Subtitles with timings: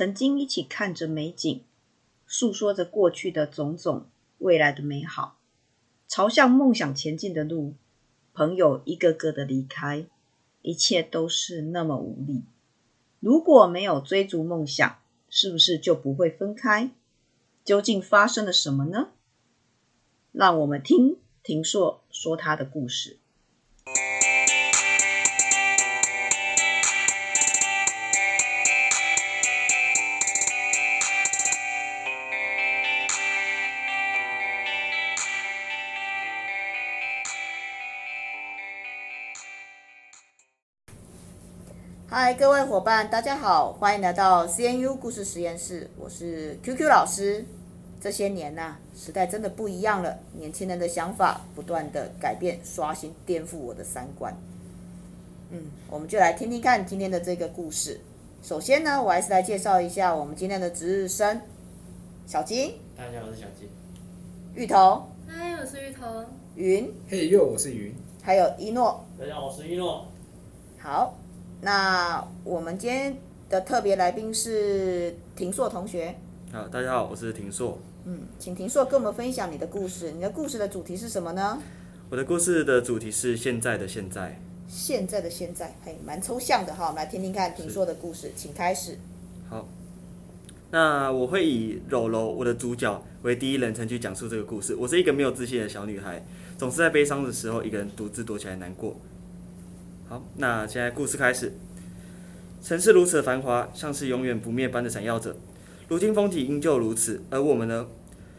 [0.00, 1.62] 曾经一起看着美景，
[2.26, 4.06] 诉说着过去的种种，
[4.38, 5.36] 未来的美好，
[6.08, 7.74] 朝向梦想前进的路，
[8.32, 10.06] 朋友一个个的离开，
[10.62, 12.44] 一切都是那么无力。
[13.18, 16.90] 如果没有追逐梦想，是不是就不会分开？
[17.62, 19.10] 究竟发生了什么呢？
[20.32, 23.18] 让我们听庭硕说他的故事。
[42.12, 45.88] 嗨，各位伙伴，大家好，欢迎来到 CNU 故事实验室。
[45.96, 47.44] 我是 QQ 老师。
[48.00, 54.36] 这些年呐、啊，时代真的不一样了，年轻人的想法不断的改变、刷新、颠覆我的三观。
[55.50, 58.00] 嗯，我们就来听听看今天的这个故事。
[58.42, 61.40] 首先呢，我还是来介绍一下我们今天的值日生
[62.26, 62.74] 小金。
[62.96, 63.68] 大家好，我是小金。
[64.56, 65.08] 芋头。
[65.28, 66.24] 嗨，我是芋头。
[66.56, 66.92] 云。
[67.08, 67.94] 嘿呦，我是云。
[68.20, 69.06] 还有一诺。
[69.16, 70.08] 大家好，我是一诺。
[70.76, 71.14] 好。
[71.62, 73.16] 那我们今天
[73.50, 76.14] 的特别来宾是庭硕同学。
[76.50, 77.78] 好，大家好，我是庭硕。
[78.06, 80.10] 嗯，请庭硕跟我们分享你的故事。
[80.12, 81.60] 你的故事的主题是什么呢？
[82.08, 84.40] 我的故事的主题是现在的现在。
[84.66, 86.86] 现在的现在，嘿，蛮抽象的哈。
[86.86, 88.96] 我们来听听看庭硕的故事，请开始。
[89.50, 89.68] 好，
[90.70, 94.74] 那我会以柔柔我的主角为第一人称去讲述这个故事。
[94.76, 96.24] 我是一个没有自信的小女孩，
[96.56, 98.96] 总是在悲伤的时候一个人独自躲起来难过。
[100.10, 101.52] 好，那现在故事开始。
[102.60, 105.36] 城市如此的繁华，像是永远不灭般的闪耀着。
[105.86, 107.86] 如今风景依旧如此，而我们呢？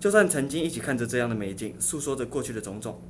[0.00, 3.00] 就算曾经一起看着这样的美景，诉说着过去的种种，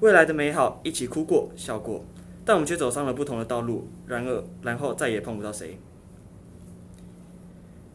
[0.00, 2.04] 未来的美好，一起哭过、笑过，
[2.44, 3.88] 但我们却走上了不同的道路。
[4.06, 5.78] 然而，然后再也碰不到谁。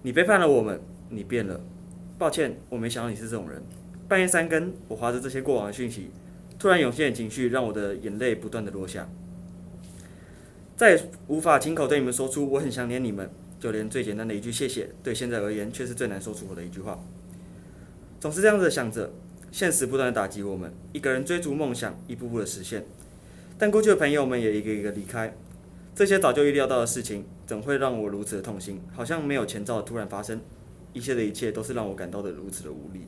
[0.01, 1.61] 你背叛了我们，你变了。
[2.17, 3.61] 抱歉，我没想到你是这种人。
[4.07, 6.09] 半夜三更，我划着这些过往的讯息，
[6.57, 9.07] 突然涌现的情绪，让我的眼泪不断的落下。
[10.75, 16.99] 再也无法亲口对你们说出我很想念你们，就连最简单的一句谢谢，对现在而言却是最难说出口的一句话。
[18.19, 19.13] 总是这样子想着，
[19.51, 22.85] 现实不断的打击我们，一个人追逐梦想，一步步的实现，
[23.57, 25.33] 但过去的朋友们也一个一个离开，
[25.93, 28.81] 这些早就预料到的事情，怎会让我如此的痛心？
[28.91, 30.41] 好像没有前兆的突然发生，
[30.91, 33.07] 一切的一切都是让我感到的如此的无力。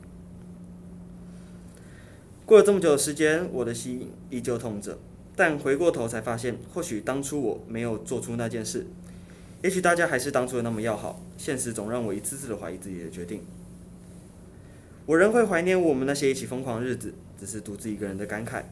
[2.46, 4.98] 过了这么久的时间，我的心依旧痛着。
[5.38, 8.84] 但回过头才发现，或许当初我没有做出那件事，
[9.62, 11.22] 也许大家还是当初的那么要好。
[11.36, 13.42] 现实总让我一次次的怀疑自己的决定。
[15.06, 18.64] 我仍会怀念我们那些一起疯狂的日子，只是独自一个人的感慨。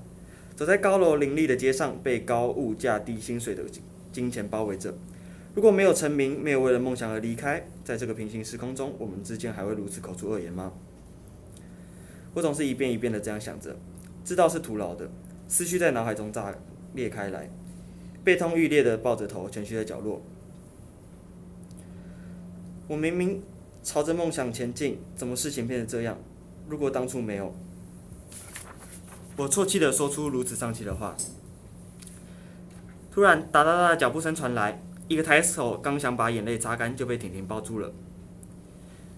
[0.56, 3.62] 走在高楼林立的街上，被高物价、低薪水的
[4.10, 4.92] 金钱包围着。
[5.54, 10.72] 如果没有成名，没有为了梦想而离开，在这个平行时空中，我们之间还会如此口出恶言吗？
[12.34, 13.76] 我总是一遍一遍的这样想着，
[14.24, 15.08] 知道是徒劳的。
[15.48, 16.54] 思绪在脑海中炸
[16.94, 17.48] 裂开来，
[18.24, 20.22] 悲痛欲裂的抱着头，蜷曲在角落。
[22.88, 23.42] 我明明
[23.82, 26.18] 朝着梦想前进，怎么事情变成这样？
[26.68, 27.54] 如果当初没有……
[29.36, 31.14] 我啜泣的说出如此丧气的话。
[33.12, 37.92] 突然，哒哒哒的脚步声传来，一个抬手刚想把眼泪擦干，就被婷婷抱住了。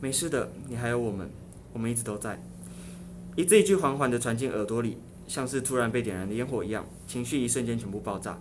[0.00, 1.30] 没事的，你还有我们，
[1.72, 2.40] 我们一直都在。
[3.36, 4.98] 一字一句缓缓的传进耳朵里。
[5.28, 8.40] 像是突然被点燃的烟火一样，情绪一瞬间全部爆炸。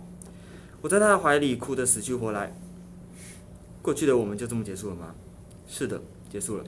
[0.80, 2.52] 我在他的怀里哭得死去活来。
[3.82, 5.14] 过去的我们就这么结束了吗？
[5.68, 6.00] 是的，
[6.30, 6.64] 结束了。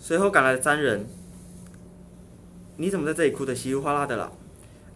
[0.00, 1.06] 随后赶来的三人，
[2.76, 4.32] 你怎么在这里哭得稀里哗啦的啦？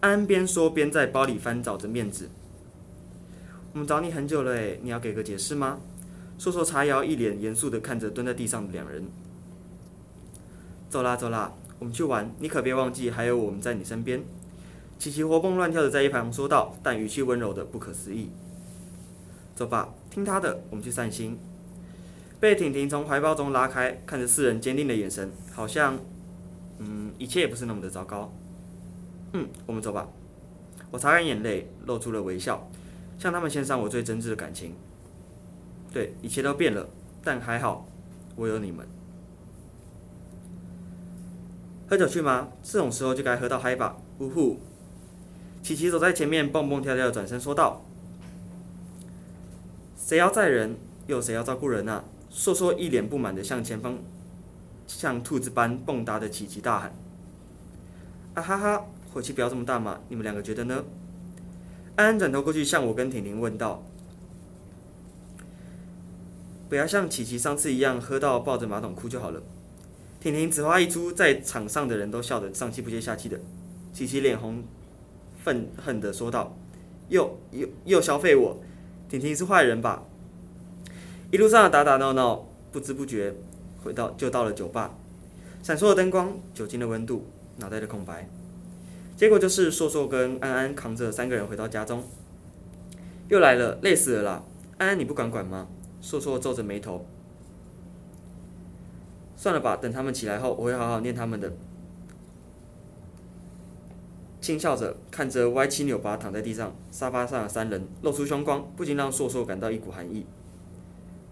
[0.00, 2.30] 安安边说边在包里翻找着面子。
[3.72, 5.78] 我们找你很久了诶，你要给个解释吗？
[6.38, 9.04] 硕硕茶瑶，一脸严肃地看着蹲在地上的两人。
[10.88, 11.52] 走啦，走啦。
[11.80, 14.22] 我们去玩，你可别忘记还有我们在你身边。
[14.98, 18.30] 琪琪活蹦乱跳的在一旁说道，但语气温柔的不可思议。
[19.56, 21.38] 走吧，听他的，我们去散心。
[22.38, 25.98] 被婷婷从怀抱中拉开，看着四人坚定的眼神，好像，
[26.78, 28.30] 嗯，一切也不是那么的糟糕。
[29.32, 30.06] 嗯，我们走吧。
[30.90, 32.70] 我擦干眼泪，露出了微笑，
[33.18, 34.74] 向他们献上我最真挚的感情。
[35.92, 36.88] 对，一切都变了，
[37.24, 37.86] 但还好，
[38.36, 38.86] 我有你们。
[41.90, 42.52] 喝酒去吗？
[42.62, 43.96] 这种时候就该喝到嗨吧！
[44.20, 44.60] 呜呼！
[45.60, 47.84] 琪琪走在前面，蹦蹦跳跳的转身说道
[49.98, 50.76] ：“谁要载人，
[51.08, 53.98] 又谁要照顾人啊？”硕硕一脸不满的向前方，
[54.86, 56.94] 像兔子般蹦跶的琪琪大喊
[58.34, 58.86] ：“啊哈哈！
[59.12, 59.98] 火气不要这么大嘛！
[60.08, 60.84] 你们两个觉得呢？”
[61.96, 63.82] 安安转头过去向我跟婷婷问道
[66.70, 69.42] ：“不要像琪琪上次一样喝到抱着马桶哭就好了。
[70.20, 73.40] 婷婷此话一出，在场上的人都笑得上气不接下气的。
[73.90, 74.62] 琪琪脸红，
[75.42, 76.54] 愤恨地说道
[77.08, 78.60] ：“又又又消费我，
[79.08, 80.04] 婷婷是坏人吧？”
[81.32, 83.34] 一路上打打闹闹，不知不觉
[83.82, 84.94] 回到就到了酒吧。
[85.62, 87.24] 闪烁的灯光，酒精的温度，
[87.56, 88.28] 脑袋的空白。
[89.16, 92.04] 结果就是硕硕跟安安扛着三个人回到家中。
[93.28, 94.44] 又来了，累死了啦！
[94.76, 95.66] 安安你不管管吗？
[96.02, 97.06] 硕硕皱着眉头。
[99.40, 101.50] 算了吧，等他们起来后，我会好好念他们的。
[104.38, 110.26] 轻笑着看着歪七扭八躺在地上沙发上的三人，露出凶光，不禁让硕硕感到一股寒意。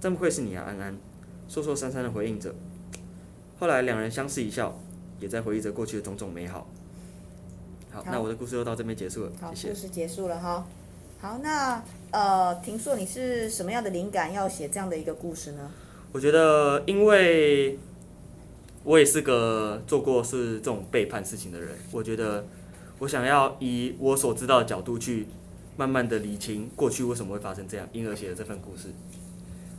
[0.00, 0.96] 真不愧是你啊，安安！
[1.48, 2.54] 硕硕讪讪的回应着。
[3.60, 4.74] 后来两人相视一笑，
[5.20, 6.66] 也在回忆着过去的种种美好。
[7.90, 9.32] 好，好那我的故事就到这边结束了。
[9.38, 9.74] 好，谢谢。
[9.74, 10.66] 故事结束了哈。
[11.20, 15.70] 好，那呃，庭硕，你是什么样的灵感要写这样的一个故事呢？
[16.12, 17.78] 我觉得，因为。
[18.84, 22.46] 我也是个做过是这种背叛事情的人，我觉得
[23.00, 25.26] 我想要以我所知道的角度去
[25.76, 28.88] 慢慢的理清过去为什么会发生这样，因而写的这份故事。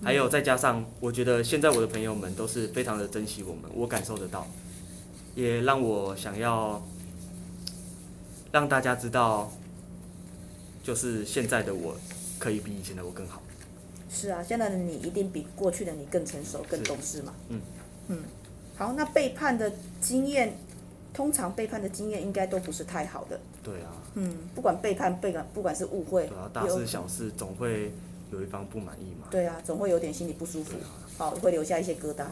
[0.02, 4.48] 还有再加上，我觉得现在我的朋友们都是非常的珍惜我们，我感受得到，
[5.36, 6.82] 也让我想要
[8.52, 9.52] 让大家知道，
[10.84, 11.98] 就是现在的我
[12.38, 13.42] 可以比以前的我更好。
[14.10, 17.34] 是啊，现在的你一定比过去的你更成熟、更懂事嘛。
[17.50, 17.62] 嗯
[18.08, 18.20] 嗯。
[18.80, 20.54] 好，那背叛的经验，
[21.14, 23.38] 通常背叛的经验应该都不是太好的。
[23.62, 23.92] 对啊。
[24.14, 27.92] 嗯，不管背叛、背叛，不管是误会，对啊，大事小事总会
[28.32, 29.28] 有一方不满意嘛。
[29.30, 30.88] 对啊，总会有点心里不舒服，啊、
[31.18, 32.24] 好，会留下一些疙瘩。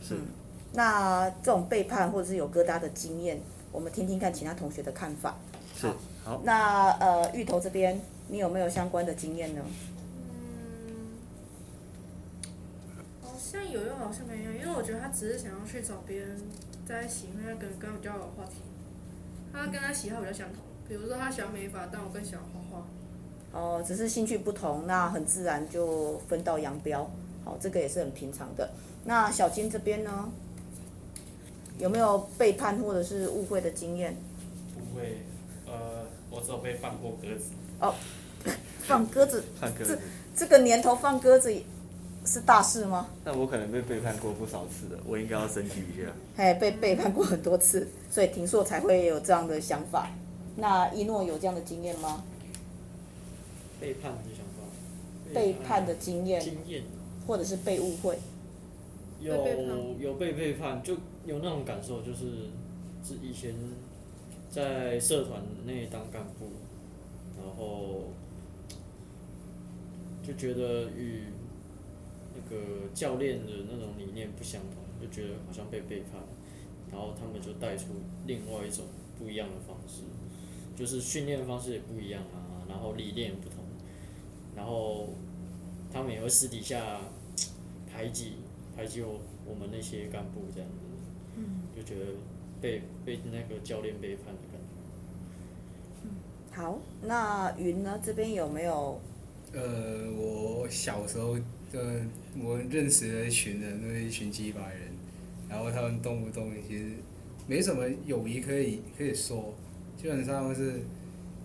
[0.00, 0.14] 是。
[0.14, 0.26] 嗯、
[0.72, 3.38] 那这种背叛或者是有疙瘩的经验，
[3.70, 5.36] 我们听听看其他同学的看法。
[5.76, 5.86] 是。
[6.24, 6.40] 好。
[6.42, 9.60] 那呃，芋头这边，你有没有相关的经验呢？
[13.50, 16.38] 像有用好像没用，因为我觉得他只是想要去找别人
[16.86, 18.62] 在一起，因为他可能跟我比较有话题。
[19.52, 22.86] 他跟他喜好比较相同，比如说他喜欢美发，但我更喜欢画画。
[23.58, 27.10] 哦，只是兴趣不同，那很自然就分道扬镳。
[27.44, 28.70] 好，这个也是很平常的。
[29.04, 30.30] 那小金这边呢，
[31.76, 34.14] 有没有背叛或者是误会的经验？
[34.76, 35.22] 不会，
[35.66, 37.46] 呃，我只有被放过鸽子。
[37.80, 37.92] 哦，
[38.86, 39.98] 放鸽子， 放鸽子，
[40.36, 41.52] 这这个年头放鸽子。
[42.24, 43.08] 是大事吗？
[43.24, 46.12] 那我可能被背叛过不少次了，我应该要升级一下。
[46.36, 50.10] 哎，被背叛过很多次，所以庭硕才会有这样的想法。
[50.56, 52.22] 那一诺有这样的经验吗？
[53.80, 55.32] 背叛的想法。
[55.32, 56.40] 背叛的经验。
[56.40, 56.82] 经验。
[57.26, 58.18] 或者是被误会。
[59.18, 59.34] 有
[59.98, 60.94] 有被背叛，就
[61.24, 62.50] 有那种感受，就是
[63.02, 63.54] 是以前
[64.50, 66.50] 在社团内当干部，
[67.38, 68.10] 然后
[70.22, 71.24] 就觉得与。
[72.32, 76.20] 那个教练的那种理念不相同，就觉得好像被背叛，
[76.90, 77.86] 然后他们就带出
[78.26, 78.84] 另外一种
[79.18, 80.02] 不一样的方式，
[80.76, 83.64] 就是训练方式也不一样啊，然后理念也不同，
[84.54, 85.08] 然后
[85.92, 87.00] 他们也会私底下
[87.92, 88.34] 排挤
[88.76, 91.40] 排挤我我们那些干部这样子，
[91.76, 92.12] 就觉得
[92.60, 96.04] 被被那个教练背叛的感觉。
[96.04, 96.10] 嗯，
[96.52, 98.00] 好，那云呢？
[98.00, 99.00] 这边有没有？
[99.52, 101.36] 呃，我小时候。
[101.72, 101.78] 就
[102.38, 104.82] 我认识的一群人，那一群几百人，
[105.48, 106.84] 然后他们动不动其实
[107.46, 109.54] 没什么友谊可以可以说，
[109.96, 110.80] 基本上是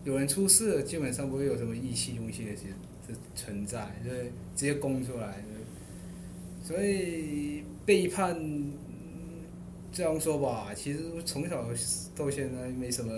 [0.04, 4.24] 有人出事了，基本上不会有什么义气东西的是存在，就是
[4.56, 5.44] 直接供出来。
[6.64, 8.40] 所以背叛
[9.92, 11.64] 这样说吧，其实从小
[12.16, 13.12] 到现在没什么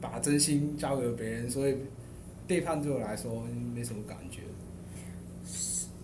[0.00, 1.76] 把真心交给别人，所以
[2.46, 4.40] 背叛对我来说没什么感觉。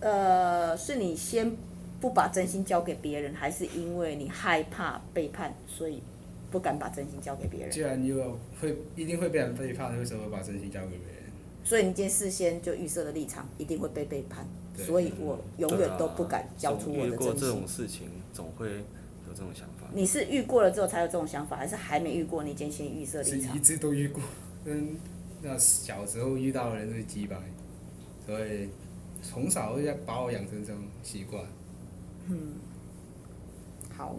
[0.01, 1.55] 呃，是你先
[1.99, 6.01] 不把真心交给别人，还是因为你害怕背叛，所以
[6.49, 7.71] 不敢把真心交给别人？
[7.71, 11.31] 既然你有会一定会被人背叛，为什么把真心交给别人？
[11.63, 14.43] 所以你今天事先就预设的立场，一定会被背叛，
[14.75, 17.13] 所以我永远都不敢交出我的真心。
[17.13, 19.87] 遇过这种事情，总会有这种想法。
[19.93, 22.43] 你是遇过了之后才有这种想法，还是还没遇过？
[22.43, 23.55] 你今天先预设立场？
[23.55, 24.23] 一直都遇过，
[24.65, 24.95] 嗯
[25.43, 27.37] 那小时候遇到的人都是几百，
[28.25, 28.67] 所以。
[29.21, 31.43] 从小就要把我养成这种习惯。
[32.29, 32.53] 嗯，
[33.95, 34.15] 好，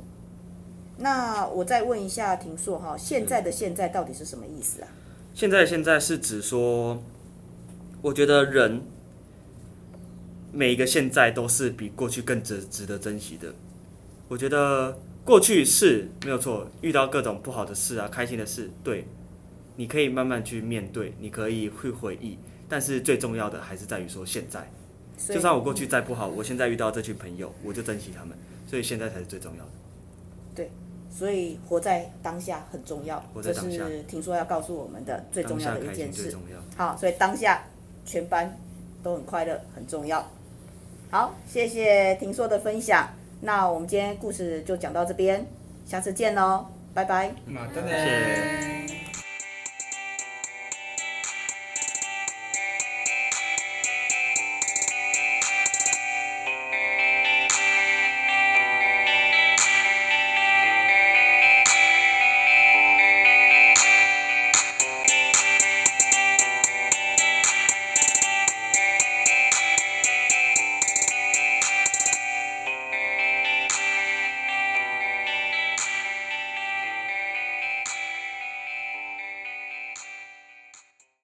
[0.99, 4.89] 那我再问一下庭硕哈，现在的现在到底是什么意思啊？
[5.35, 7.03] 现在现在是指说，
[8.03, 8.83] 我觉得人
[10.53, 13.55] 每一个现在都是比过去更值值得珍惜的。
[14.29, 19.07] 我觉得过去是没有错，遇到各种不好的事啊，开心的事，对，
[19.77, 24.71] 你可以慢慢去面对，你可以去回忆，但是最重要的还是在于说现在。
[25.17, 29.71] 就算我过去再不好，我现在遇到这群朋友，我就珍惜他们，所以现在才是最重要的。
[30.55, 30.71] 对
[31.11, 36.33] 所以活在当下很重要，这活在当下是听说要告诉我们的最重要的一件事当下开心最。
[36.33, 36.59] 重要。
[36.77, 37.63] 好，所以当下
[38.05, 38.59] 全班
[39.03, 40.27] 都很快乐，很重要。
[41.11, 43.09] 好，谢谢听说的分享。
[43.43, 45.47] 那我们今天故事就讲到这边，
[45.85, 47.35] 下次见喽，拜拜。
[47.47, 48.82] 谢谢呢？